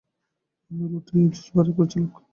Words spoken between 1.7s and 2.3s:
পরিচালক।